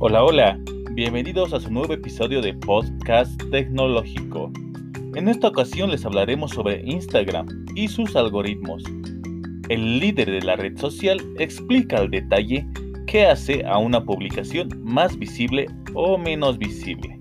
Hola, 0.00 0.22
hola, 0.22 0.60
bienvenidos 0.92 1.52
a 1.52 1.58
su 1.58 1.72
nuevo 1.72 1.92
episodio 1.92 2.40
de 2.40 2.54
Podcast 2.54 3.36
Tecnológico. 3.50 4.52
En 5.16 5.26
esta 5.26 5.48
ocasión 5.48 5.90
les 5.90 6.06
hablaremos 6.06 6.52
sobre 6.52 6.82
Instagram 6.84 7.48
y 7.74 7.88
sus 7.88 8.14
algoritmos. 8.14 8.84
El 9.68 9.98
líder 9.98 10.30
de 10.30 10.42
la 10.42 10.54
red 10.54 10.78
social 10.78 11.20
explica 11.40 11.96
al 11.96 12.12
detalle 12.12 12.64
qué 13.08 13.26
hace 13.26 13.66
a 13.66 13.78
una 13.78 14.04
publicación 14.04 14.68
más 14.84 15.18
visible 15.18 15.66
o 15.94 16.16
menos 16.16 16.58
visible. 16.58 17.18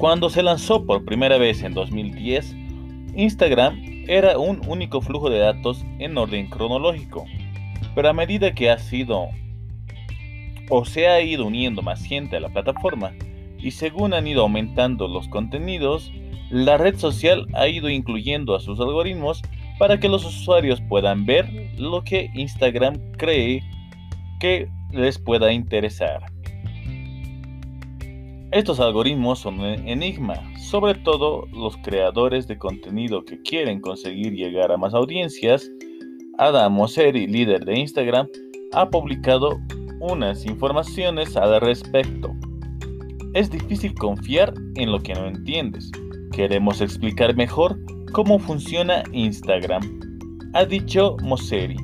Cuando 0.00 0.28
se 0.28 0.42
lanzó 0.42 0.84
por 0.84 1.04
primera 1.04 1.38
vez 1.38 1.62
en 1.62 1.72
2010, 1.72 2.52
Instagram 3.14 3.95
era 4.08 4.38
un 4.38 4.60
único 4.66 5.00
flujo 5.00 5.30
de 5.30 5.38
datos 5.38 5.84
en 5.98 6.16
orden 6.16 6.48
cronológico, 6.48 7.24
pero 7.94 8.08
a 8.08 8.12
medida 8.12 8.54
que 8.54 8.70
ha 8.70 8.78
sido 8.78 9.28
o 10.68 10.84
se 10.84 11.08
ha 11.08 11.20
ido 11.20 11.46
uniendo 11.46 11.82
más 11.82 12.04
gente 12.04 12.36
a 12.36 12.40
la 12.40 12.48
plataforma 12.48 13.12
y 13.58 13.70
según 13.70 14.14
han 14.14 14.26
ido 14.26 14.42
aumentando 14.42 15.08
los 15.08 15.28
contenidos, 15.28 16.12
la 16.50 16.76
red 16.76 16.96
social 16.96 17.46
ha 17.54 17.66
ido 17.68 17.88
incluyendo 17.88 18.54
a 18.54 18.60
sus 18.60 18.78
algoritmos 18.78 19.42
para 19.78 19.98
que 19.98 20.08
los 20.08 20.24
usuarios 20.24 20.80
puedan 20.88 21.26
ver 21.26 21.48
lo 21.76 22.02
que 22.02 22.30
Instagram 22.34 23.12
cree 23.12 23.62
que 24.40 24.68
les 24.92 25.18
pueda 25.18 25.52
interesar. 25.52 26.35
Estos 28.52 28.78
algoritmos 28.78 29.40
son 29.40 29.58
un 29.58 29.88
enigma, 29.88 30.34
sobre 30.56 30.94
todo 30.94 31.46
los 31.52 31.76
creadores 31.78 32.46
de 32.46 32.56
contenido 32.56 33.24
que 33.24 33.42
quieren 33.42 33.80
conseguir 33.80 34.34
llegar 34.34 34.70
a 34.70 34.76
más 34.76 34.94
audiencias. 34.94 35.68
Adam 36.38 36.72
Mosseri, 36.72 37.26
líder 37.26 37.64
de 37.64 37.80
Instagram, 37.80 38.28
ha 38.72 38.88
publicado 38.88 39.58
unas 40.00 40.46
informaciones 40.46 41.36
al 41.36 41.60
respecto. 41.60 42.32
Es 43.34 43.50
difícil 43.50 43.94
confiar 43.94 44.54
en 44.76 44.92
lo 44.92 45.00
que 45.00 45.14
no 45.14 45.26
entiendes. 45.26 45.90
Queremos 46.30 46.80
explicar 46.80 47.34
mejor 47.34 47.76
cómo 48.12 48.38
funciona 48.38 49.02
Instagram, 49.12 49.82
ha 50.54 50.64
dicho 50.64 51.16
Mosseri, 51.22 51.76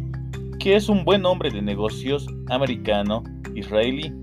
que 0.60 0.76
es 0.76 0.88
un 0.88 1.04
buen 1.04 1.26
hombre 1.26 1.50
de 1.50 1.60
negocios 1.60 2.26
americano, 2.48 3.22
israelí. 3.54 4.14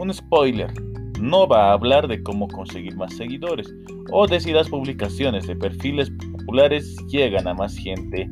Un 0.00 0.14
spoiler, 0.14 0.72
no 1.20 1.46
va 1.46 1.68
a 1.68 1.72
hablar 1.72 2.08
de 2.08 2.22
cómo 2.22 2.48
conseguir 2.48 2.96
más 2.96 3.14
seguidores 3.14 3.72
o 4.10 4.26
de 4.26 4.40
si 4.40 4.52
las 4.52 4.68
publicaciones 4.68 5.46
de 5.46 5.56
perfiles 5.56 6.10
populares 6.32 6.96
llegan 7.08 7.46
a 7.48 7.54
más 7.54 7.76
gente. 7.76 8.30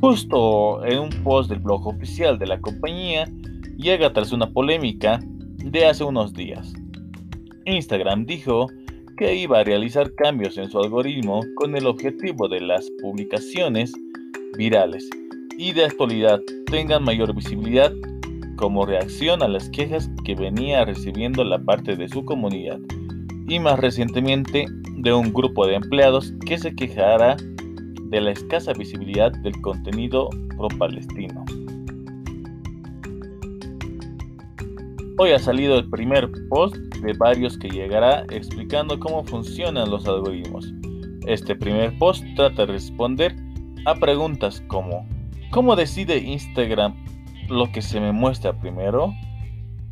Justo 0.00 0.84
en 0.84 0.98
un 0.98 1.10
post 1.24 1.50
del 1.50 1.60
blog 1.60 1.86
oficial 1.86 2.38
de 2.38 2.46
la 2.46 2.60
compañía, 2.60 3.24
llega 3.76 4.12
tras 4.12 4.32
una 4.32 4.50
polémica 4.50 5.20
de 5.56 5.86
hace 5.86 6.04
unos 6.04 6.32
días. 6.32 6.72
Instagram 7.64 8.26
dijo 8.26 8.68
que 9.16 9.34
iba 9.34 9.60
a 9.60 9.64
realizar 9.64 10.14
cambios 10.14 10.58
en 10.58 10.70
su 10.70 10.78
algoritmo 10.78 11.40
con 11.56 11.74
el 11.74 11.86
objetivo 11.86 12.48
de 12.48 12.60
las 12.60 12.88
publicaciones 13.02 13.92
virales 14.56 15.08
y 15.58 15.72
de 15.72 15.86
actualidad 15.86 16.40
tengan 16.70 17.02
mayor 17.02 17.34
visibilidad 17.34 17.92
como 18.56 18.86
reacción 18.86 19.42
a 19.42 19.48
las 19.48 19.68
quejas 19.70 20.10
que 20.24 20.34
venía 20.34 20.84
recibiendo 20.84 21.44
la 21.44 21.58
parte 21.58 21.96
de 21.96 22.08
su 22.08 22.24
comunidad 22.24 22.78
y 23.48 23.58
más 23.58 23.78
recientemente 23.78 24.66
de 24.96 25.12
un 25.12 25.32
grupo 25.32 25.66
de 25.66 25.76
empleados 25.76 26.32
que 26.46 26.58
se 26.58 26.74
quejara 26.74 27.36
de 27.36 28.20
la 28.20 28.32
escasa 28.32 28.72
visibilidad 28.72 29.32
del 29.32 29.60
contenido 29.60 30.28
pro-palestino. 30.56 31.44
Hoy 35.18 35.30
ha 35.30 35.38
salido 35.38 35.78
el 35.78 35.88
primer 35.88 36.30
post 36.48 36.76
de 36.76 37.12
varios 37.14 37.56
que 37.56 37.68
llegará 37.68 38.24
explicando 38.30 38.98
cómo 38.98 39.24
funcionan 39.24 39.90
los 39.90 40.06
algoritmos. 40.06 40.72
Este 41.26 41.56
primer 41.56 41.96
post 41.98 42.24
trata 42.36 42.66
de 42.66 42.72
responder 42.72 43.34
a 43.86 43.94
preguntas 43.94 44.62
como 44.68 45.06
¿Cómo 45.50 45.76
decide 45.76 46.18
Instagram 46.18 46.94
lo 47.48 47.70
que 47.72 47.82
se 47.82 48.00
me 48.00 48.12
muestra 48.12 48.52
primero, 48.52 49.14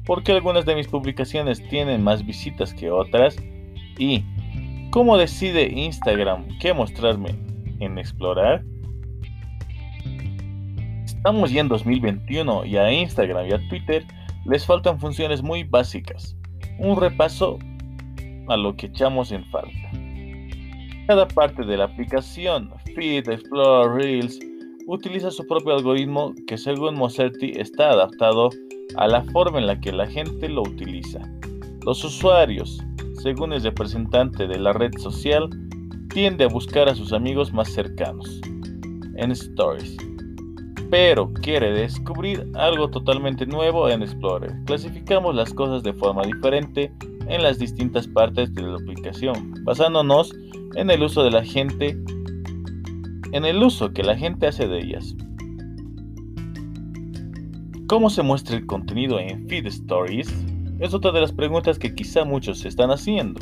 porque 0.04 0.32
algunas 0.32 0.64
de 0.66 0.74
mis 0.74 0.88
publicaciones 0.88 1.66
tienen 1.68 2.02
más 2.02 2.24
visitas 2.24 2.74
que 2.74 2.90
otras 2.90 3.36
y 3.98 4.22
cómo 4.90 5.16
decide 5.16 5.70
Instagram 5.72 6.46
qué 6.60 6.72
mostrarme 6.72 7.34
en 7.80 7.98
explorar. 7.98 8.62
Estamos 11.04 11.50
ya 11.50 11.60
en 11.60 11.68
2021 11.68 12.66
y 12.66 12.76
a 12.76 12.92
Instagram 12.92 13.46
y 13.46 13.52
a 13.52 13.68
Twitter 13.68 14.04
les 14.44 14.66
faltan 14.66 15.00
funciones 15.00 15.42
muy 15.42 15.64
básicas. 15.64 16.36
Un 16.78 17.00
repaso 17.00 17.58
a 18.48 18.56
lo 18.56 18.76
que 18.76 18.86
echamos 18.86 19.32
en 19.32 19.44
falta. 19.46 19.90
Cada 21.06 21.26
parte 21.28 21.64
de 21.64 21.76
la 21.76 21.84
aplicación, 21.84 22.72
Feed, 22.94 23.28
Explore, 23.28 23.94
Reels, 23.94 24.38
utiliza 24.86 25.30
su 25.30 25.46
propio 25.46 25.74
algoritmo 25.74 26.34
que 26.46 26.58
según 26.58 26.96
Moserti 26.96 27.52
está 27.56 27.90
adaptado 27.90 28.50
a 28.96 29.08
la 29.08 29.22
forma 29.24 29.58
en 29.58 29.66
la 29.66 29.80
que 29.80 29.92
la 29.92 30.06
gente 30.06 30.48
lo 30.48 30.62
utiliza. 30.62 31.20
Los 31.84 32.04
usuarios, 32.04 32.80
según 33.22 33.52
el 33.52 33.62
representante 33.62 34.46
de 34.46 34.58
la 34.58 34.72
red 34.72 34.92
social, 34.98 35.48
tiende 36.12 36.44
a 36.44 36.48
buscar 36.48 36.88
a 36.88 36.94
sus 36.94 37.12
amigos 37.12 37.52
más 37.52 37.72
cercanos 37.72 38.40
en 39.16 39.30
Stories, 39.30 39.96
pero 40.90 41.32
quiere 41.32 41.72
descubrir 41.72 42.46
algo 42.54 42.88
totalmente 42.88 43.46
nuevo 43.46 43.88
en 43.88 44.02
Explorer. 44.02 44.52
Clasificamos 44.66 45.34
las 45.34 45.52
cosas 45.52 45.82
de 45.82 45.92
forma 45.92 46.22
diferente 46.22 46.92
en 47.28 47.42
las 47.42 47.58
distintas 47.58 48.06
partes 48.06 48.52
de 48.54 48.62
la 48.62 48.76
aplicación, 48.76 49.54
basándonos 49.64 50.32
en 50.76 50.90
el 50.90 51.02
uso 51.02 51.24
de 51.24 51.30
la 51.30 51.44
gente 51.44 51.98
en 53.34 53.44
el 53.44 53.60
uso 53.64 53.92
que 53.92 54.04
la 54.04 54.16
gente 54.16 54.46
hace 54.46 54.68
de 54.68 54.78
ellas. 54.78 55.16
¿Cómo 57.88 58.08
se 58.08 58.22
muestra 58.22 58.56
el 58.56 58.64
contenido 58.64 59.18
en 59.18 59.48
Feed 59.48 59.66
Stories? 59.66 60.32
Es 60.78 60.94
otra 60.94 61.10
de 61.10 61.20
las 61.20 61.32
preguntas 61.32 61.76
que 61.76 61.92
quizá 61.92 62.24
muchos 62.24 62.60
se 62.60 62.68
están 62.68 62.92
haciendo. 62.92 63.40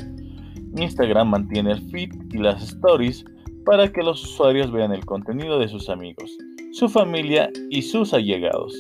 Instagram 0.78 1.28
mantiene 1.28 1.72
el 1.72 1.82
feed 1.91 2.10
y 2.32 2.38
las 2.38 2.62
stories 2.62 3.22
para 3.66 3.92
que 3.92 4.02
los 4.02 4.25
usuarios 4.25 4.72
vean 4.72 4.92
el 4.92 5.04
contenido 5.04 5.58
de 5.58 5.69
sus 5.69 5.91
amigos, 5.91 6.38
su 6.72 6.88
familia 6.88 7.50
y 7.69 7.82
sus 7.82 8.14
allegados. 8.14 8.75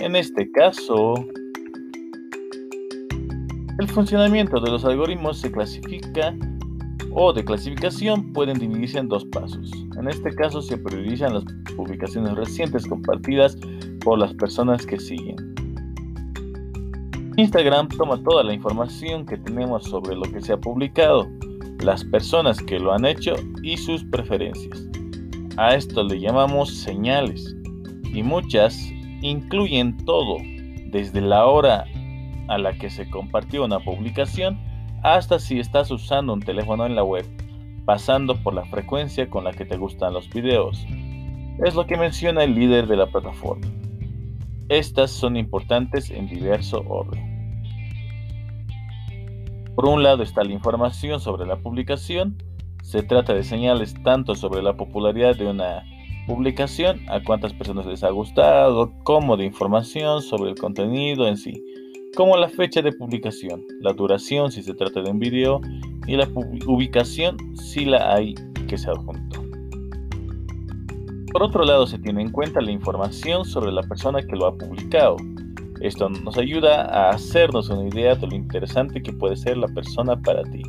En 0.00 0.14
este 0.14 0.50
caso, 0.52 1.14
el 3.78 3.88
funcionamiento 3.88 4.60
de 4.60 4.70
los 4.70 4.84
algoritmos 4.84 5.38
se 5.38 5.50
clasifica 5.50 6.36
o 7.12 7.32
de 7.32 7.44
clasificación 7.44 8.32
pueden 8.32 8.58
dividirse 8.58 8.98
en 8.98 9.08
dos 9.08 9.24
pasos. 9.26 9.70
En 9.98 10.08
este 10.08 10.34
caso 10.34 10.62
se 10.62 10.78
priorizan 10.78 11.34
las 11.34 11.44
publicaciones 11.76 12.34
recientes 12.34 12.86
compartidas 12.86 13.56
por 14.04 14.18
las 14.18 14.32
personas 14.34 14.86
que 14.86 14.98
siguen. 14.98 15.36
Instagram 17.36 17.88
toma 17.88 18.22
toda 18.22 18.44
la 18.44 18.52
información 18.52 19.24
que 19.24 19.38
tenemos 19.38 19.84
sobre 19.84 20.14
lo 20.14 20.22
que 20.22 20.40
se 20.40 20.52
ha 20.52 20.56
publicado, 20.56 21.26
las 21.80 22.04
personas 22.04 22.60
que 22.60 22.78
lo 22.78 22.92
han 22.92 23.04
hecho 23.04 23.34
y 23.62 23.76
sus 23.76 24.04
preferencias. 24.04 24.86
A 25.56 25.74
esto 25.74 26.02
le 26.04 26.20
llamamos 26.20 26.74
señales 26.74 27.56
y 28.12 28.22
muchas 28.22 28.78
incluyen 29.22 29.96
todo, 30.04 30.36
desde 30.90 31.20
la 31.20 31.46
hora 31.46 31.84
a 32.48 32.58
la 32.58 32.72
que 32.72 32.90
se 32.90 33.08
compartió 33.08 33.64
una 33.64 33.78
publicación 33.80 34.58
hasta 35.02 35.38
si 35.38 35.58
estás 35.58 35.90
usando 35.90 36.32
un 36.32 36.40
teléfono 36.40 36.84
en 36.86 36.94
la 36.94 37.02
web, 37.02 37.26
pasando 37.84 38.36
por 38.42 38.54
la 38.54 38.64
frecuencia 38.66 39.28
con 39.30 39.44
la 39.44 39.52
que 39.52 39.64
te 39.64 39.76
gustan 39.76 40.12
los 40.12 40.28
videos. 40.28 40.84
Es 41.64 41.74
lo 41.74 41.86
que 41.86 41.96
menciona 41.96 42.44
el 42.44 42.54
líder 42.54 42.86
de 42.86 42.96
la 42.96 43.06
plataforma. 43.06 43.66
Estas 44.68 45.10
son 45.10 45.36
importantes 45.36 46.10
en 46.10 46.28
diverso 46.28 46.84
orden. 46.86 47.28
Por 49.74 49.86
un 49.86 50.02
lado 50.02 50.22
está 50.22 50.44
la 50.44 50.52
información 50.52 51.20
sobre 51.20 51.46
la 51.46 51.56
publicación. 51.56 52.36
Se 52.82 53.02
trata 53.02 53.34
de 53.34 53.42
señales 53.42 53.94
tanto 54.02 54.34
sobre 54.34 54.62
la 54.62 54.76
popularidad 54.76 55.36
de 55.36 55.48
una 55.48 55.84
publicación, 56.26 57.00
a 57.08 57.22
cuántas 57.22 57.52
personas 57.54 57.86
les 57.86 58.04
ha 58.04 58.10
gustado, 58.10 58.92
como 59.02 59.36
de 59.36 59.46
información 59.46 60.22
sobre 60.22 60.50
el 60.50 60.58
contenido 60.58 61.26
en 61.26 61.36
sí 61.36 61.64
como 62.16 62.36
la 62.36 62.48
fecha 62.48 62.82
de 62.82 62.92
publicación, 62.92 63.64
la 63.80 63.92
duración 63.92 64.50
si 64.50 64.62
se 64.62 64.74
trata 64.74 65.00
de 65.00 65.10
un 65.10 65.18
video 65.18 65.60
y 66.06 66.16
la 66.16 66.28
ubicación 66.66 67.36
si 67.56 67.84
la 67.84 68.14
hay 68.14 68.34
que 68.68 68.76
se 68.76 68.90
adjuntó. 68.90 69.42
Por 71.32 71.44
otro 71.44 71.64
lado, 71.64 71.86
se 71.86 71.98
tiene 71.98 72.22
en 72.22 72.30
cuenta 72.30 72.60
la 72.60 72.72
información 72.72 73.44
sobre 73.44 73.70
la 73.70 73.82
persona 73.82 74.20
que 74.20 74.34
lo 74.34 74.46
ha 74.46 74.58
publicado. 74.58 75.16
Esto 75.80 76.08
nos 76.08 76.36
ayuda 76.36 76.86
a 76.86 77.10
hacernos 77.10 77.70
una 77.70 77.88
idea 77.88 78.16
de 78.16 78.26
lo 78.26 78.34
interesante 78.34 79.02
que 79.02 79.12
puede 79.12 79.36
ser 79.36 79.56
la 79.56 79.68
persona 79.68 80.20
para 80.20 80.42
ti. 80.44 80.62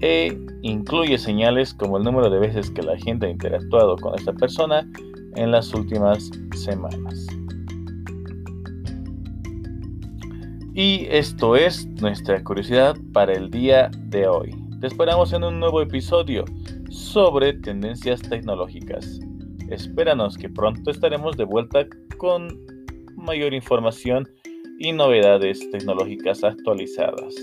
e 0.00 0.38
incluye 0.62 1.18
señales 1.18 1.74
como 1.74 1.98
el 1.98 2.04
número 2.04 2.30
de 2.30 2.38
veces 2.38 2.70
que 2.70 2.82
la 2.82 2.96
gente 2.98 3.26
ha 3.26 3.30
interactuado 3.30 3.96
con 3.96 4.14
esta 4.16 4.32
persona 4.32 4.88
en 5.34 5.50
las 5.50 5.74
últimas 5.74 6.30
semanas. 6.54 7.26
Y 10.80 11.08
esto 11.10 11.56
es 11.56 11.88
nuestra 12.00 12.44
curiosidad 12.44 12.96
para 13.12 13.32
el 13.32 13.50
día 13.50 13.90
de 13.98 14.28
hoy. 14.28 14.54
Te 14.80 14.86
esperamos 14.86 15.32
en 15.32 15.42
un 15.42 15.58
nuevo 15.58 15.82
episodio 15.82 16.44
sobre 16.88 17.52
tendencias 17.54 18.22
tecnológicas. 18.22 19.18
Espéranos 19.70 20.36
que 20.38 20.48
pronto 20.48 20.92
estaremos 20.92 21.36
de 21.36 21.42
vuelta 21.42 21.84
con 22.16 22.56
mayor 23.16 23.54
información 23.54 24.28
y 24.78 24.92
novedades 24.92 25.68
tecnológicas 25.72 26.44
actualizadas. 26.44 27.34